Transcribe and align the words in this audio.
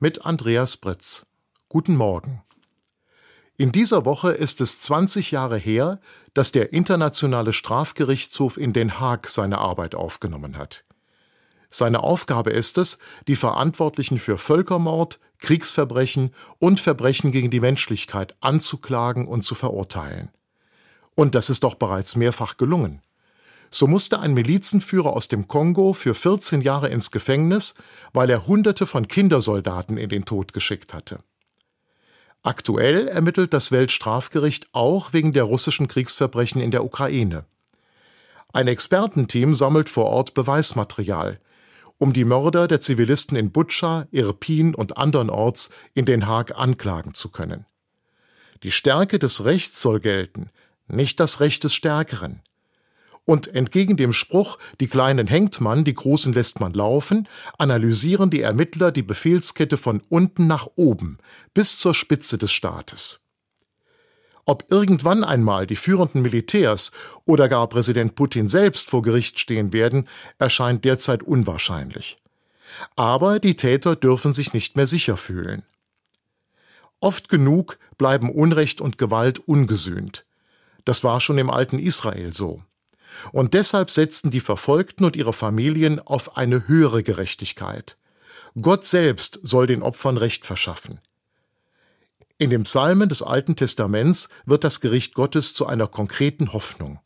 mit 0.00 0.24
Andreas 0.24 0.78
Britz. 0.78 1.26
Guten 1.68 1.94
Morgen. 1.94 2.42
In 3.58 3.70
dieser 3.70 4.06
Woche 4.06 4.32
ist 4.32 4.62
es 4.62 4.80
20 4.80 5.30
Jahre 5.30 5.58
her, 5.58 6.00
dass 6.32 6.52
der 6.52 6.72
Internationale 6.72 7.52
Strafgerichtshof 7.52 8.56
in 8.56 8.72
Den 8.72 8.98
Haag 8.98 9.28
seine 9.28 9.58
Arbeit 9.58 9.94
aufgenommen 9.94 10.56
hat. 10.56 10.84
Seine 11.68 12.02
Aufgabe 12.02 12.48
ist 12.48 12.78
es, 12.78 12.96
die 13.28 13.36
Verantwortlichen 13.36 14.18
für 14.18 14.38
Völkermord, 14.38 15.20
Kriegsverbrechen 15.38 16.34
und 16.58 16.80
Verbrechen 16.80 17.30
gegen 17.30 17.50
die 17.50 17.60
Menschlichkeit 17.60 18.34
anzuklagen 18.40 19.28
und 19.28 19.42
zu 19.42 19.54
verurteilen. 19.54 20.30
Und 21.14 21.34
das 21.34 21.50
ist 21.50 21.62
doch 21.62 21.74
bereits 21.74 22.16
mehrfach 22.16 22.56
gelungen. 22.56 23.02
So 23.70 23.86
musste 23.86 24.18
ein 24.18 24.34
Milizenführer 24.34 25.12
aus 25.12 25.28
dem 25.28 25.46
Kongo 25.46 25.92
für 25.92 26.14
14 26.14 26.60
Jahre 26.60 26.88
ins 26.88 27.12
Gefängnis, 27.12 27.74
weil 28.12 28.28
er 28.28 28.46
Hunderte 28.46 28.86
von 28.86 29.06
Kindersoldaten 29.06 29.96
in 29.96 30.08
den 30.08 30.24
Tod 30.24 30.52
geschickt 30.52 30.92
hatte. 30.92 31.20
Aktuell 32.42 33.06
ermittelt 33.06 33.52
das 33.52 33.70
Weltstrafgericht 33.70 34.68
auch 34.72 35.12
wegen 35.12 35.32
der 35.32 35.44
russischen 35.44 35.88
Kriegsverbrechen 35.88 36.60
in 36.60 36.70
der 36.70 36.84
Ukraine. 36.84 37.44
Ein 38.52 38.66
Expertenteam 38.66 39.54
sammelt 39.54 39.88
vor 39.88 40.06
Ort 40.06 40.34
Beweismaterial, 40.34 41.38
um 41.98 42.12
die 42.12 42.24
Mörder 42.24 42.66
der 42.66 42.80
Zivilisten 42.80 43.36
in 43.36 43.52
Butscha, 43.52 44.08
Irpin 44.10 44.74
und 44.74 44.96
andernorts 44.96 45.70
in 45.94 46.06
Den 46.06 46.26
Haag 46.26 46.58
anklagen 46.58 47.14
zu 47.14 47.28
können. 47.28 47.66
Die 48.62 48.72
Stärke 48.72 49.18
des 49.18 49.44
Rechts 49.44 49.80
soll 49.80 50.00
gelten, 50.00 50.50
nicht 50.88 51.20
das 51.20 51.40
Recht 51.40 51.62
des 51.62 51.74
Stärkeren. 51.74 52.42
Und 53.24 53.54
entgegen 53.54 53.96
dem 53.96 54.12
Spruch, 54.12 54.58
die 54.80 54.88
Kleinen 54.88 55.26
hängt 55.26 55.60
man, 55.60 55.84
die 55.84 55.94
Großen 55.94 56.32
lässt 56.32 56.58
man 56.58 56.72
laufen, 56.72 57.28
analysieren 57.58 58.30
die 58.30 58.40
Ermittler 58.40 58.90
die 58.92 59.02
Befehlskette 59.02 59.76
von 59.76 60.02
unten 60.08 60.46
nach 60.46 60.68
oben 60.76 61.18
bis 61.54 61.78
zur 61.78 61.94
Spitze 61.94 62.38
des 62.38 62.50
Staates. 62.50 63.20
Ob 64.46 64.64
irgendwann 64.70 65.22
einmal 65.22 65.66
die 65.66 65.76
führenden 65.76 66.22
Militärs 66.22 66.90
oder 67.24 67.48
gar 67.48 67.68
Präsident 67.68 68.16
Putin 68.16 68.48
selbst 68.48 68.88
vor 68.88 69.02
Gericht 69.02 69.38
stehen 69.38 69.72
werden, 69.72 70.08
erscheint 70.38 70.84
derzeit 70.84 71.22
unwahrscheinlich. 71.22 72.16
Aber 72.96 73.38
die 73.38 73.54
Täter 73.54 73.96
dürfen 73.96 74.32
sich 74.32 74.52
nicht 74.52 74.76
mehr 74.76 74.86
sicher 74.86 75.16
fühlen. 75.16 75.62
Oft 77.00 77.28
genug 77.28 77.78
bleiben 77.96 78.30
Unrecht 78.30 78.80
und 78.80 78.98
Gewalt 78.98 79.38
ungesühnt. 79.38 80.26
Das 80.84 81.04
war 81.04 81.20
schon 81.20 81.38
im 81.38 81.50
alten 81.50 81.78
Israel 81.78 82.32
so. 82.32 82.62
Und 83.32 83.54
deshalb 83.54 83.90
setzten 83.90 84.30
die 84.30 84.40
Verfolgten 84.40 85.04
und 85.04 85.16
ihre 85.16 85.32
Familien 85.32 85.98
auf 85.98 86.36
eine 86.36 86.68
höhere 86.68 87.02
Gerechtigkeit. 87.02 87.96
Gott 88.60 88.84
selbst 88.84 89.38
soll 89.42 89.66
den 89.66 89.82
Opfern 89.82 90.16
Recht 90.16 90.44
verschaffen. 90.44 91.00
In 92.38 92.50
den 92.50 92.62
Psalmen 92.62 93.08
des 93.08 93.22
Alten 93.22 93.54
Testaments 93.54 94.30
wird 94.46 94.64
das 94.64 94.80
Gericht 94.80 95.14
Gottes 95.14 95.52
zu 95.52 95.66
einer 95.66 95.86
konkreten 95.86 96.52
Hoffnung. 96.52 96.98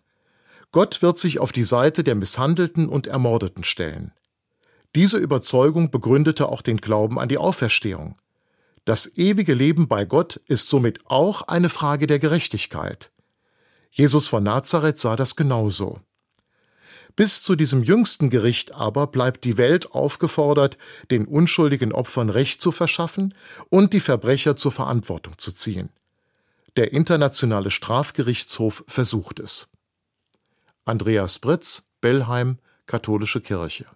Gott 0.70 1.02
wird 1.02 1.18
sich 1.18 1.38
auf 1.38 1.52
die 1.52 1.64
Seite 1.64 2.04
der 2.04 2.14
Misshandelten 2.14 2.88
und 2.88 3.06
Ermordeten 3.06 3.64
stellen. 3.64 4.12
Diese 4.94 5.18
Überzeugung 5.18 5.90
begründete 5.90 6.48
auch 6.48 6.62
den 6.62 6.76
Glauben 6.76 7.18
an 7.18 7.28
die 7.28 7.38
Auferstehung. 7.38 8.16
Das 8.84 9.16
ewige 9.16 9.54
Leben 9.54 9.88
bei 9.88 10.04
Gott 10.04 10.36
ist 10.46 10.68
somit 10.68 11.00
auch 11.06 11.42
eine 11.42 11.68
Frage 11.68 12.06
der 12.06 12.18
Gerechtigkeit. 12.18 13.10
Jesus 13.96 14.26
von 14.26 14.42
Nazareth 14.42 14.98
sah 14.98 15.14
das 15.14 15.36
genauso. 15.36 16.00
Bis 17.14 17.42
zu 17.42 17.54
diesem 17.54 17.84
jüngsten 17.84 18.28
Gericht 18.28 18.74
aber 18.74 19.06
bleibt 19.06 19.44
die 19.44 19.56
Welt 19.56 19.92
aufgefordert, 19.92 20.78
den 21.12 21.26
unschuldigen 21.26 21.92
Opfern 21.92 22.28
Recht 22.28 22.60
zu 22.60 22.72
verschaffen 22.72 23.32
und 23.70 23.92
die 23.92 24.00
Verbrecher 24.00 24.56
zur 24.56 24.72
Verantwortung 24.72 25.38
zu 25.38 25.52
ziehen. 25.52 25.90
Der 26.74 26.92
Internationale 26.92 27.70
Strafgerichtshof 27.70 28.82
versucht 28.88 29.38
es. 29.38 29.68
Andreas 30.84 31.38
Britz, 31.38 31.86
Bellheim, 32.00 32.58
Katholische 32.86 33.40
Kirche 33.40 33.86